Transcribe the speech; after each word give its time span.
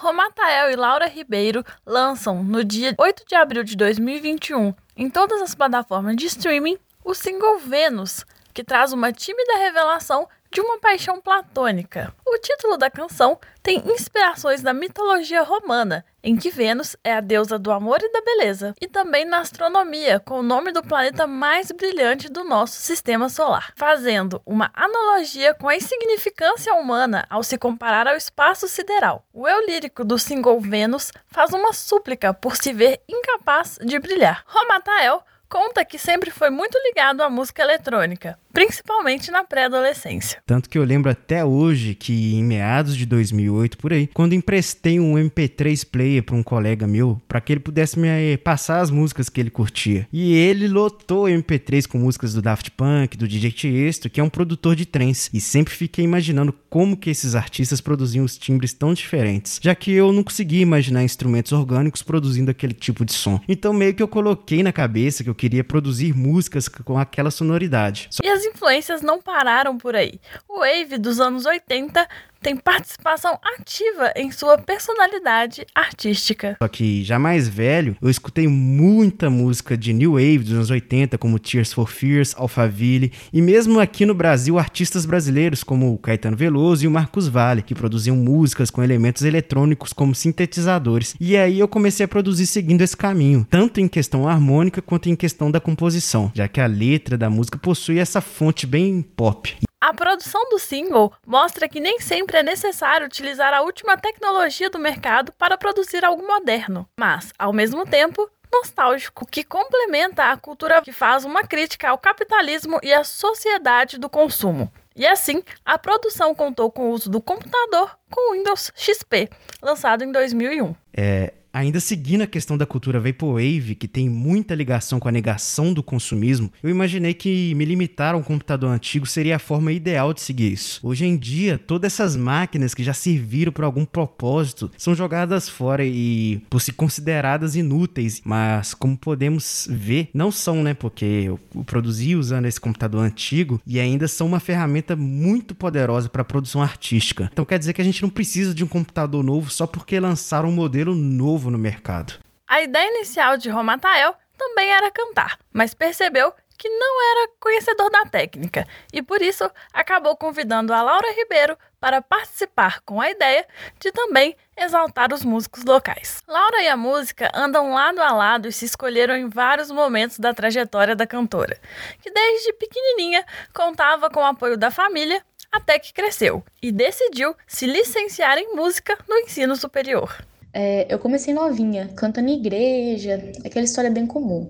Romatael 0.00 0.70
e 0.70 0.76
Laura 0.76 1.08
Ribeiro 1.08 1.64
lançam 1.84 2.44
no 2.44 2.62
dia 2.62 2.94
8 2.96 3.24
de 3.26 3.34
abril 3.34 3.64
de 3.64 3.76
2021 3.76 4.72
em 4.96 5.10
todas 5.10 5.42
as 5.42 5.56
plataformas 5.56 6.16
de 6.16 6.26
streaming 6.26 6.78
o 7.04 7.14
single 7.14 7.58
Vênus, 7.58 8.24
que 8.54 8.62
traz 8.62 8.92
uma 8.92 9.12
tímida 9.12 9.58
revelação 9.58 10.28
de 10.50 10.60
uma 10.60 10.78
paixão 10.78 11.20
platônica. 11.20 12.14
O 12.26 12.38
título 12.38 12.76
da 12.76 12.90
canção 12.90 13.38
tem 13.62 13.82
inspirações 13.90 14.62
da 14.62 14.72
mitologia 14.72 15.42
romana, 15.42 16.04
em 16.22 16.36
que 16.36 16.50
Vênus 16.50 16.96
é 17.04 17.14
a 17.14 17.20
deusa 17.20 17.58
do 17.58 17.70
amor 17.70 17.98
e 18.02 18.12
da 18.12 18.20
beleza, 18.20 18.74
e 18.80 18.86
também 18.86 19.24
na 19.24 19.38
astronomia, 19.38 20.20
com 20.20 20.40
o 20.40 20.42
nome 20.42 20.72
do 20.72 20.82
planeta 20.82 21.26
mais 21.26 21.70
brilhante 21.70 22.28
do 22.28 22.44
nosso 22.44 22.80
sistema 22.80 23.28
solar, 23.28 23.72
fazendo 23.76 24.42
uma 24.44 24.70
analogia 24.74 25.54
com 25.54 25.68
a 25.68 25.76
insignificância 25.76 26.74
humana 26.74 27.26
ao 27.28 27.42
se 27.42 27.58
comparar 27.58 28.06
ao 28.06 28.16
espaço 28.16 28.66
sideral. 28.68 29.24
O 29.32 29.46
eu 29.46 29.66
lírico 29.66 30.04
do 30.04 30.18
single 30.18 30.60
Vênus 30.60 31.12
faz 31.26 31.52
uma 31.52 31.72
súplica 31.72 32.32
por 32.32 32.56
se 32.56 32.72
ver 32.72 33.00
incapaz 33.08 33.78
de 33.82 33.98
brilhar. 33.98 34.44
Romatael 34.46 35.22
conta 35.48 35.84
que 35.84 35.98
sempre 35.98 36.30
foi 36.30 36.50
muito 36.50 36.78
ligado 36.84 37.22
à 37.22 37.30
música 37.30 37.62
eletrônica, 37.62 38.38
principalmente 38.58 39.30
na 39.30 39.44
pré-adolescência. 39.44 40.42
Tanto 40.44 40.68
que 40.68 40.76
eu 40.76 40.82
lembro 40.82 41.08
até 41.08 41.44
hoje 41.44 41.94
que 41.94 42.34
em 42.34 42.42
meados 42.42 42.96
de 42.96 43.06
2008 43.06 43.78
por 43.78 43.92
aí, 43.92 44.08
quando 44.08 44.32
emprestei 44.32 44.98
um 44.98 45.14
MP3 45.14 45.86
player 45.88 46.24
para 46.24 46.34
um 46.34 46.42
colega 46.42 46.84
meu, 46.84 47.22
para 47.28 47.40
que 47.40 47.52
ele 47.52 47.60
pudesse 47.60 47.96
me 47.96 48.08
eh, 48.08 48.36
passar 48.36 48.80
as 48.80 48.90
músicas 48.90 49.28
que 49.28 49.40
ele 49.40 49.48
curtia. 49.48 50.08
E 50.12 50.34
ele 50.34 50.66
lotou 50.66 51.26
o 51.26 51.28
MP3 51.28 51.86
com 51.86 51.98
músicas 51.98 52.34
do 52.34 52.42
Daft 52.42 52.72
Punk, 52.72 53.16
do 53.16 53.28
DJ 53.28 53.52
Tiesto, 53.52 54.10
que 54.10 54.20
é 54.20 54.24
um 54.24 54.28
produtor 54.28 54.74
de 54.74 54.84
trance, 54.84 55.30
e 55.32 55.40
sempre 55.40 55.72
fiquei 55.72 56.04
imaginando 56.04 56.52
como 56.68 56.96
que 56.96 57.10
esses 57.10 57.36
artistas 57.36 57.80
produziam 57.80 58.24
os 58.24 58.36
timbres 58.36 58.72
tão 58.72 58.92
diferentes, 58.92 59.60
já 59.62 59.72
que 59.72 59.92
eu 59.92 60.12
não 60.12 60.24
conseguia 60.24 60.62
imaginar 60.62 61.04
instrumentos 61.04 61.52
orgânicos 61.52 62.02
produzindo 62.02 62.50
aquele 62.50 62.74
tipo 62.74 63.04
de 63.04 63.12
som. 63.12 63.40
Então 63.48 63.72
meio 63.72 63.94
que 63.94 64.02
eu 64.02 64.08
coloquei 64.08 64.64
na 64.64 64.72
cabeça 64.72 65.22
que 65.22 65.30
eu 65.30 65.34
queria 65.34 65.62
produzir 65.62 66.12
músicas 66.12 66.66
com 66.66 66.98
aquela 66.98 67.30
sonoridade. 67.30 68.08
E 68.20 68.28
as 68.28 68.47
influências 68.48 69.02
não 69.02 69.20
pararam 69.20 69.78
por 69.78 69.94
aí. 69.94 70.20
O 70.48 70.60
Wave 70.60 70.98
dos 70.98 71.20
anos 71.20 71.46
80 71.46 72.08
tem 72.40 72.56
participação 72.56 73.38
ativa 73.58 74.12
em 74.16 74.30
sua 74.30 74.58
personalidade 74.58 75.66
artística. 75.74 76.56
Só 76.62 76.68
que 76.68 77.02
já 77.04 77.18
mais 77.18 77.48
velho, 77.48 77.96
eu 78.00 78.08
escutei 78.08 78.46
muita 78.46 79.28
música 79.28 79.76
de 79.76 79.92
New 79.92 80.12
Wave 80.12 80.38
dos 80.38 80.52
anos 80.52 80.70
80, 80.70 81.18
como 81.18 81.38
Tears 81.38 81.72
for 81.72 81.88
Fears, 81.88 82.34
Alphaville, 82.36 83.12
e 83.32 83.42
mesmo 83.42 83.80
aqui 83.80 84.06
no 84.06 84.14
Brasil, 84.14 84.58
artistas 84.58 85.04
brasileiros 85.04 85.64
como 85.64 85.98
Caetano 85.98 86.36
Veloso 86.36 86.84
e 86.84 86.88
o 86.88 86.90
Marcos 86.90 87.28
Valle, 87.28 87.62
que 87.62 87.74
produziam 87.74 88.16
músicas 88.16 88.70
com 88.70 88.82
elementos 88.82 89.22
eletrônicos 89.22 89.92
como 89.92 90.14
sintetizadores. 90.14 91.14
E 91.20 91.36
aí 91.36 91.58
eu 91.58 91.68
comecei 91.68 92.04
a 92.04 92.08
produzir 92.08 92.46
seguindo 92.46 92.82
esse 92.82 92.96
caminho, 92.96 93.46
tanto 93.50 93.80
em 93.80 93.88
questão 93.88 94.28
harmônica 94.28 94.80
quanto 94.80 95.08
em 95.08 95.16
questão 95.16 95.50
da 95.50 95.60
composição, 95.60 96.30
já 96.34 96.46
que 96.48 96.60
a 96.60 96.66
letra 96.66 97.16
da 97.16 97.28
música 97.28 97.58
possui 97.58 97.98
essa 97.98 98.20
fonte 98.20 98.66
bem 98.66 99.02
pop. 99.02 99.56
A 99.88 99.94
produção 99.94 100.50
do 100.50 100.58
single 100.58 101.10
mostra 101.26 101.66
que 101.66 101.80
nem 101.80 101.98
sempre 101.98 102.36
é 102.36 102.42
necessário 102.42 103.06
utilizar 103.06 103.54
a 103.54 103.62
última 103.62 103.96
tecnologia 103.96 104.68
do 104.68 104.78
mercado 104.78 105.32
para 105.32 105.56
produzir 105.56 106.04
algo 106.04 106.26
moderno, 106.26 106.86
mas, 106.94 107.32
ao 107.38 107.54
mesmo 107.54 107.86
tempo, 107.86 108.30
nostálgico, 108.52 109.26
que 109.26 109.42
complementa 109.42 110.24
a 110.24 110.36
cultura 110.36 110.82
que 110.82 110.92
faz 110.92 111.24
uma 111.24 111.42
crítica 111.42 111.88
ao 111.88 111.96
capitalismo 111.96 112.78
e 112.82 112.92
à 112.92 113.02
sociedade 113.02 113.96
do 113.96 114.10
consumo. 114.10 114.70
E 114.94 115.06
assim, 115.06 115.42
a 115.64 115.78
produção 115.78 116.34
contou 116.34 116.70
com 116.70 116.90
o 116.90 116.90
uso 116.90 117.08
do 117.08 117.18
computador 117.18 117.98
com 118.10 118.34
Windows 118.34 118.70
XP, 118.74 119.30
lançado 119.62 120.04
em 120.04 120.12
2001. 120.12 120.74
É, 120.94 121.32
Ainda 121.58 121.80
seguindo 121.80 122.22
a 122.22 122.26
questão 122.28 122.56
da 122.56 122.64
cultura 122.64 123.00
Vaporwave, 123.00 123.74
que 123.74 123.88
tem 123.88 124.08
muita 124.08 124.54
ligação 124.54 125.00
com 125.00 125.08
a 125.08 125.10
negação 125.12 125.72
do 125.72 125.82
consumismo, 125.82 126.52
eu 126.62 126.70
imaginei 126.70 127.12
que 127.12 127.52
me 127.56 127.64
limitar 127.64 128.14
a 128.14 128.16
um 128.16 128.22
computador 128.22 128.70
antigo 128.70 129.04
seria 129.04 129.34
a 129.34 129.40
forma 129.40 129.72
ideal 129.72 130.14
de 130.14 130.20
seguir 130.20 130.52
isso. 130.52 130.78
Hoje 130.84 131.04
em 131.04 131.16
dia, 131.16 131.58
todas 131.58 131.92
essas 131.92 132.14
máquinas 132.14 132.74
que 132.74 132.84
já 132.84 132.92
serviram 132.92 133.50
por 133.50 133.64
algum 133.64 133.84
propósito 133.84 134.70
são 134.78 134.94
jogadas 134.94 135.48
fora 135.48 135.84
e 135.84 136.40
por 136.48 136.60
se 136.60 136.70
consideradas 136.70 137.56
inúteis, 137.56 138.22
mas 138.24 138.72
como 138.72 138.96
podemos 138.96 139.66
ver, 139.68 140.10
não 140.14 140.30
são, 140.30 140.62
né? 140.62 140.74
Porque 140.74 141.04
eu 141.04 141.40
produzi 141.66 142.14
usando 142.14 142.46
esse 142.46 142.60
computador 142.60 143.04
antigo 143.04 143.60
e 143.66 143.80
ainda 143.80 144.06
são 144.06 144.28
uma 144.28 144.38
ferramenta 144.38 144.94
muito 144.94 145.56
poderosa 145.56 146.08
para 146.08 146.22
produção 146.22 146.62
artística. 146.62 147.28
Então 147.32 147.44
quer 147.44 147.58
dizer 147.58 147.72
que 147.72 147.82
a 147.82 147.84
gente 147.84 148.00
não 148.00 148.10
precisa 148.10 148.54
de 148.54 148.62
um 148.62 148.68
computador 148.68 149.24
novo 149.24 149.50
só 149.50 149.66
porque 149.66 149.98
lançaram 149.98 150.50
um 150.50 150.54
modelo 150.54 150.94
novo 150.94 151.47
novo 151.48 151.50
no 151.50 151.58
mercado. 151.58 152.14
A 152.46 152.62
ideia 152.62 152.88
inicial 152.96 153.36
de 153.36 153.50
Romatael 153.50 154.14
também 154.36 154.70
era 154.70 154.90
cantar, 154.90 155.38
mas 155.52 155.74
percebeu 155.74 156.32
que 156.56 156.68
não 156.68 157.12
era 157.12 157.30
conhecedor 157.38 157.88
da 157.88 158.04
técnica 158.06 158.66
e 158.92 159.00
por 159.00 159.22
isso 159.22 159.48
acabou 159.72 160.16
convidando 160.16 160.72
a 160.72 160.82
Laura 160.82 161.12
Ribeiro 161.12 161.56
para 161.78 162.02
participar 162.02 162.80
com 162.80 163.00
a 163.00 163.08
ideia 163.08 163.46
de 163.78 163.92
também 163.92 164.36
exaltar 164.56 165.12
os 165.12 165.22
músicos 165.22 165.64
locais. 165.64 166.20
Laura 166.26 166.60
e 166.60 166.68
a 166.68 166.76
música 166.76 167.30
andam 167.32 167.72
lado 167.72 168.00
a 168.00 168.12
lado 168.12 168.48
e 168.48 168.52
se 168.52 168.64
escolheram 168.64 169.16
em 169.16 169.28
vários 169.28 169.70
momentos 169.70 170.18
da 170.18 170.34
trajetória 170.34 170.96
da 170.96 171.06
cantora, 171.06 171.56
que 172.02 172.10
desde 172.10 172.52
pequenininha 172.54 173.24
contava 173.54 174.10
com 174.10 174.20
o 174.20 174.26
apoio 174.26 174.56
da 174.56 174.70
família 174.70 175.24
até 175.52 175.78
que 175.78 175.92
cresceu 175.92 176.44
e 176.60 176.72
decidiu 176.72 177.36
se 177.46 177.66
licenciar 177.66 178.36
em 178.36 178.56
música 178.56 178.98
no 179.08 179.16
ensino 179.18 179.54
superior. 179.54 180.12
É, 180.52 180.92
eu 180.92 180.98
comecei 180.98 181.34
novinha, 181.34 181.88
cantando 181.96 182.28
em 182.28 182.38
igreja, 182.38 183.22
aquela 183.44 183.64
história 183.64 183.90
bem 183.90 184.06
comum. 184.06 184.48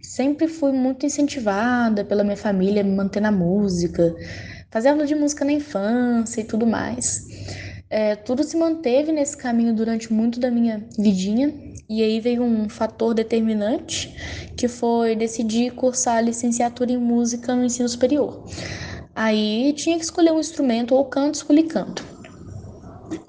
Sempre 0.00 0.46
fui 0.46 0.72
muito 0.72 1.04
incentivada 1.04 2.04
pela 2.04 2.22
minha 2.22 2.36
família 2.36 2.82
a 2.82 2.84
me 2.84 2.94
manter 2.94 3.20
na 3.20 3.32
música, 3.32 4.14
fazer 4.70 4.90
aula 4.90 5.06
de 5.06 5.14
música 5.14 5.44
na 5.44 5.52
infância 5.52 6.40
e 6.40 6.44
tudo 6.44 6.66
mais. 6.66 7.26
É, 7.90 8.16
tudo 8.16 8.42
se 8.42 8.56
manteve 8.56 9.12
nesse 9.12 9.36
caminho 9.36 9.74
durante 9.74 10.12
muito 10.12 10.40
da 10.40 10.50
minha 10.50 10.84
vidinha, 10.98 11.52
e 11.88 12.02
aí 12.02 12.20
veio 12.20 12.42
um 12.42 12.68
fator 12.68 13.14
determinante 13.14 14.14
que 14.56 14.68
foi 14.68 15.14
decidir 15.14 15.72
cursar 15.72 16.16
a 16.16 16.20
licenciatura 16.20 16.92
em 16.92 16.96
música 16.96 17.54
no 17.54 17.64
ensino 17.64 17.88
superior. 17.88 18.44
Aí 19.14 19.72
tinha 19.74 19.96
que 19.96 20.04
escolher 20.04 20.32
um 20.32 20.40
instrumento, 20.40 20.94
ou 20.94 21.04
canto, 21.04 21.34
escolhi 21.34 21.64
canto. 21.64 22.13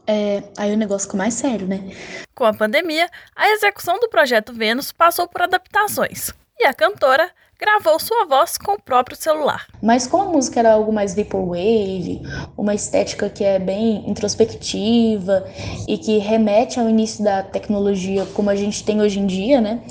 É, 0.07 0.43
aí 0.57 0.73
o 0.73 0.77
negócio 0.77 1.07
ficou 1.07 1.17
mais 1.17 1.33
sério, 1.33 1.67
né? 1.67 1.91
Com 2.33 2.45
a 2.45 2.53
pandemia, 2.53 3.09
a 3.35 3.49
execução 3.51 3.99
do 3.99 4.09
projeto 4.09 4.53
Vênus 4.53 4.91
passou 4.91 5.27
por 5.27 5.41
adaptações. 5.41 6.31
E 6.59 6.65
a 6.65 6.73
cantora 6.73 7.29
gravou 7.59 7.97
sua 7.99 8.25
voz 8.25 8.57
com 8.57 8.73
o 8.73 8.81
próprio 8.81 9.15
celular. 9.15 9.65
Mas 9.81 10.05
como 10.05 10.23
a 10.23 10.31
música 10.31 10.59
era 10.59 10.73
algo 10.73 10.91
mais 10.91 11.15
vaporwave, 11.15 12.21
uma 12.57 12.75
estética 12.75 13.29
que 13.29 13.43
é 13.43 13.57
bem 13.57 14.03
introspectiva 14.09 15.45
e 15.87 15.97
que 15.97 16.17
remete 16.17 16.79
ao 16.79 16.89
início 16.89 17.23
da 17.23 17.43
tecnologia 17.43 18.25
como 18.33 18.49
a 18.49 18.55
gente 18.55 18.83
tem 18.83 19.01
hoje 19.01 19.19
em 19.19 19.25
dia, 19.25 19.61
né? 19.61 19.81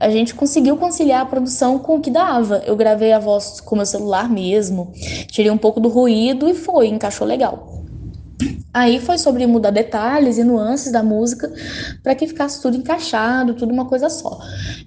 A 0.00 0.10
gente 0.10 0.34
conseguiu 0.34 0.76
conciliar 0.76 1.22
a 1.22 1.26
produção 1.26 1.78
com 1.78 1.96
o 1.96 2.00
que 2.00 2.10
dava. 2.10 2.62
Eu 2.66 2.76
gravei 2.76 3.12
a 3.12 3.18
voz 3.18 3.60
com 3.60 3.76
meu 3.76 3.86
celular 3.86 4.28
mesmo, 4.28 4.90
tirei 5.30 5.50
um 5.50 5.58
pouco 5.58 5.80
do 5.80 5.88
ruído 5.88 6.48
e 6.48 6.54
foi, 6.54 6.88
encaixou 6.88 7.26
legal. 7.26 7.81
Aí 8.74 8.98
foi 8.98 9.18
sobre 9.18 9.46
mudar 9.46 9.70
detalhes 9.70 10.38
e 10.38 10.44
nuances 10.44 10.90
da 10.90 11.02
música 11.02 11.52
para 12.02 12.14
que 12.14 12.26
ficasse 12.26 12.62
tudo 12.62 12.76
encaixado, 12.76 13.54
tudo 13.54 13.72
uma 13.72 13.84
coisa 13.84 14.08
só. 14.08 14.38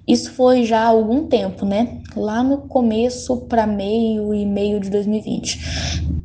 Isso 0.08 0.32
foi 0.32 0.64
já 0.64 0.82
há 0.82 0.88
algum 0.88 1.28
tempo, 1.28 1.66
né? 1.66 2.00
Lá 2.16 2.42
no 2.42 2.60
começo 2.68 3.42
para 3.42 3.68
meio 3.68 4.34
e 4.34 4.46
meio 4.46 4.80
de 4.80 4.90
2020. 4.90 5.60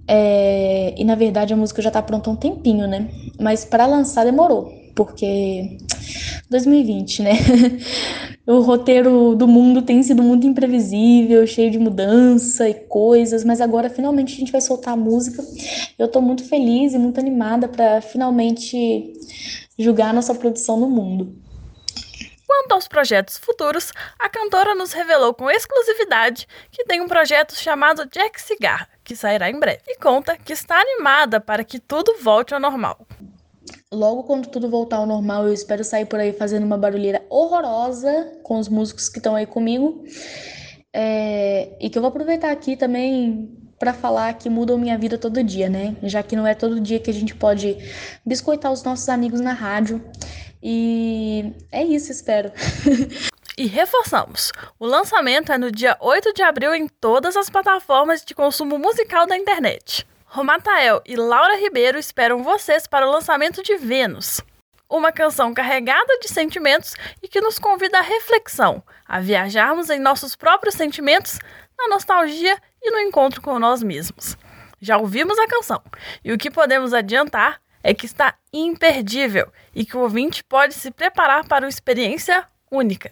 É... 0.08 0.94
E 0.96 1.04
na 1.04 1.14
verdade 1.14 1.52
a 1.52 1.56
música 1.56 1.82
já 1.82 1.90
tá 1.90 2.00
pronta 2.00 2.30
há 2.30 2.32
um 2.32 2.36
tempinho, 2.36 2.86
né? 2.86 3.08
Mas 3.38 3.64
para 3.64 3.84
lançar 3.84 4.24
demorou, 4.24 4.72
porque 4.94 5.76
2020, 6.50 7.22
né? 7.22 7.32
o 8.44 8.60
roteiro 8.60 9.36
do 9.36 9.46
mundo 9.46 9.82
tem 9.82 10.02
sido 10.02 10.20
muito 10.20 10.46
imprevisível, 10.46 11.46
cheio 11.46 11.70
de 11.70 11.78
mudança 11.78 12.68
e 12.68 12.74
coisas, 12.74 13.44
mas 13.44 13.60
agora 13.60 13.88
finalmente 13.88 14.34
a 14.34 14.36
gente 14.36 14.50
vai 14.50 14.60
soltar 14.60 14.94
a 14.94 14.96
música. 14.96 15.42
Eu 15.96 16.08
tô 16.08 16.20
muito 16.20 16.44
feliz 16.44 16.92
e 16.92 16.98
muito 16.98 17.20
animada 17.20 17.68
para 17.68 18.00
finalmente 18.00 19.12
julgar 19.78 20.12
nossa 20.12 20.34
produção 20.34 20.78
no 20.78 20.90
mundo. 20.90 21.38
Quanto 22.44 22.72
aos 22.72 22.88
projetos 22.88 23.38
futuros, 23.38 23.92
a 24.18 24.28
cantora 24.28 24.74
nos 24.74 24.92
revelou 24.92 25.32
com 25.32 25.48
exclusividade 25.48 26.48
que 26.72 26.84
tem 26.84 27.00
um 27.00 27.06
projeto 27.06 27.54
chamado 27.54 28.04
Jack 28.06 28.42
Cigar, 28.42 28.88
que 29.04 29.14
sairá 29.14 29.48
em 29.48 29.58
breve, 29.58 29.82
e 29.86 29.96
conta 29.98 30.36
que 30.36 30.52
está 30.52 30.80
animada 30.80 31.40
para 31.40 31.62
que 31.62 31.78
tudo 31.78 32.16
volte 32.20 32.52
ao 32.52 32.58
normal 32.58 33.06
logo 33.92 34.22
quando 34.22 34.48
tudo 34.48 34.68
voltar 34.68 34.96
ao 34.96 35.06
normal, 35.06 35.46
eu 35.46 35.52
espero 35.52 35.82
sair 35.84 36.06
por 36.06 36.20
aí 36.20 36.32
fazendo 36.32 36.64
uma 36.64 36.78
barulheira 36.78 37.24
horrorosa 37.28 38.38
com 38.42 38.58
os 38.58 38.68
músicos 38.68 39.08
que 39.08 39.18
estão 39.18 39.34
aí 39.34 39.46
comigo. 39.46 40.04
É, 40.92 41.76
e 41.80 41.88
que 41.88 41.98
eu 41.98 42.02
vou 42.02 42.08
aproveitar 42.08 42.50
aqui 42.50 42.76
também 42.76 43.56
para 43.78 43.94
falar 43.94 44.34
que 44.34 44.50
mudam 44.50 44.76
minha 44.76 44.98
vida 44.98 45.16
todo 45.16 45.42
dia, 45.42 45.68
né? 45.68 45.96
Já 46.02 46.22
que 46.22 46.36
não 46.36 46.46
é 46.46 46.54
todo 46.54 46.80
dia 46.80 47.00
que 47.00 47.10
a 47.10 47.14
gente 47.14 47.34
pode 47.34 47.76
biscoitar 48.26 48.70
os 48.70 48.82
nossos 48.82 49.08
amigos 49.08 49.40
na 49.40 49.52
rádio. 49.52 50.04
E 50.62 51.54
é 51.72 51.82
isso, 51.82 52.12
espero. 52.12 52.52
E 53.56 53.66
reforçamos: 53.66 54.52
o 54.78 54.86
lançamento 54.86 55.52
é 55.52 55.58
no 55.58 55.70
dia 55.70 55.94
8 56.00 56.32
de 56.32 56.42
abril 56.42 56.74
em 56.74 56.88
todas 56.88 57.36
as 57.36 57.50
plataformas 57.50 58.24
de 58.24 58.34
consumo 58.34 58.78
musical 58.78 59.26
da 59.26 59.36
internet. 59.36 60.06
Romatael 60.32 61.02
e 61.04 61.16
Laura 61.16 61.56
Ribeiro 61.56 61.98
esperam 61.98 62.44
vocês 62.44 62.86
para 62.86 63.04
o 63.04 63.10
lançamento 63.10 63.64
de 63.64 63.74
Vênus, 63.74 64.40
uma 64.88 65.10
canção 65.10 65.52
carregada 65.52 66.20
de 66.20 66.28
sentimentos 66.28 66.94
e 67.20 67.26
que 67.26 67.40
nos 67.40 67.58
convida 67.58 67.98
à 67.98 68.00
reflexão, 68.00 68.80
a 69.08 69.18
viajarmos 69.18 69.90
em 69.90 69.98
nossos 69.98 70.36
próprios 70.36 70.76
sentimentos, 70.76 71.40
na 71.76 71.88
nostalgia 71.88 72.56
e 72.80 72.92
no 72.92 73.00
encontro 73.00 73.42
com 73.42 73.58
nós 73.58 73.82
mesmos. 73.82 74.36
Já 74.80 74.98
ouvimos 74.98 75.36
a 75.36 75.48
canção 75.48 75.82
e 76.24 76.32
o 76.32 76.38
que 76.38 76.48
podemos 76.48 76.94
adiantar 76.94 77.60
é 77.82 77.92
que 77.92 78.06
está 78.06 78.36
imperdível 78.52 79.48
e 79.74 79.84
que 79.84 79.96
o 79.96 80.00
ouvinte 80.00 80.44
pode 80.44 80.74
se 80.74 80.92
preparar 80.92 81.44
para 81.48 81.64
uma 81.64 81.70
experiência 81.70 82.46
única. 82.70 83.10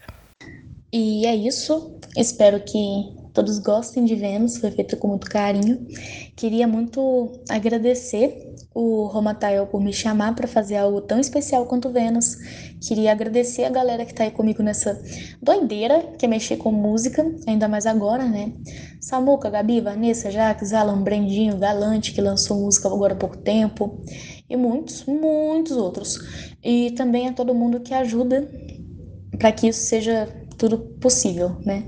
E 0.92 1.26
é 1.26 1.34
isso. 1.34 1.98
Espero 2.16 2.60
que 2.60 3.17
todos 3.32 3.58
gostem 3.58 4.04
de 4.04 4.14
Vênus, 4.14 4.58
foi 4.58 4.70
feita 4.70 4.96
com 4.96 5.08
muito 5.08 5.28
carinho. 5.28 5.86
Queria 6.36 6.66
muito 6.66 7.40
agradecer 7.48 8.54
o 8.74 9.06
Romatael 9.06 9.66
por 9.66 9.80
me 9.80 9.92
chamar 9.92 10.34
para 10.34 10.46
fazer 10.46 10.76
algo 10.76 11.00
tão 11.00 11.18
especial 11.18 11.66
quanto 11.66 11.90
Vênus. 11.90 12.36
Queria 12.80 13.12
agradecer 13.12 13.64
a 13.64 13.70
galera 13.70 14.04
que 14.04 14.12
está 14.12 14.24
aí 14.24 14.30
comigo 14.30 14.62
nessa 14.62 15.00
doideira, 15.42 16.12
que 16.18 16.26
é 16.26 16.28
mexer 16.28 16.56
com 16.56 16.70
música, 16.70 17.24
ainda 17.46 17.68
mais 17.68 17.86
agora, 17.86 18.24
né? 18.24 18.52
Samuca, 19.00 19.50
Gabi, 19.50 19.80
Vanessa, 19.80 20.30
Jaques, 20.30 20.72
Alan, 20.72 21.02
Brendinho, 21.02 21.58
Galante, 21.58 22.12
que 22.12 22.20
lançou 22.20 22.58
música 22.58 22.88
agora 22.88 23.14
há 23.14 23.16
pouco 23.16 23.36
tempo, 23.38 24.02
e 24.48 24.56
muitos, 24.56 25.04
muitos 25.06 25.76
outros. 25.76 26.18
E 26.62 26.92
também 26.92 27.28
a 27.28 27.32
todo 27.32 27.54
mundo 27.54 27.80
que 27.80 27.94
ajuda 27.94 28.48
para 29.38 29.52
que 29.52 29.68
isso 29.68 29.86
seja 29.86 30.28
tudo 30.56 30.78
possível, 30.78 31.56
né? 31.64 31.84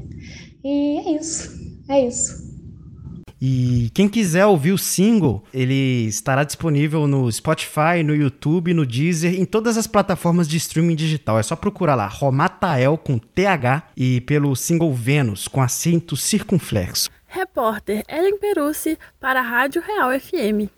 E 0.65 0.99
é 0.99 1.17
isso, 1.17 1.51
é 1.89 2.07
isso. 2.07 2.51
E 3.41 3.91
quem 3.95 4.07
quiser 4.07 4.45
ouvir 4.45 4.73
o 4.73 4.79
single, 4.79 5.43
ele 5.53 6.05
estará 6.07 6.45
disponível 6.45 7.07
no 7.07 7.31
Spotify, 7.33 8.03
no 8.05 8.15
YouTube, 8.15 8.75
no 8.75 8.85
Deezer, 8.85 9.41
em 9.41 9.47
todas 9.47 9.79
as 9.79 9.87
plataformas 9.87 10.47
de 10.47 10.59
streaming 10.59 10.95
digital. 10.95 11.39
É 11.39 11.43
só 11.43 11.57
procurar 11.57 11.95
lá, 11.95 12.07
Romatael 12.07 12.99
com 12.99 13.19
TH 13.19 13.85
e 13.97 14.21
pelo 14.23 14.55
single 14.55 14.93
Vênus 14.93 15.49
com 15.49 15.63
acento 15.63 16.17
circunflexo. 16.17 17.09
Repórter 17.27 18.05
Ellen 18.09 18.39
Perucci 18.39 18.99
para 19.19 19.41
a 19.41 19.43
Rádio 19.43 19.81
Real 19.81 20.11
FM. 20.21 20.69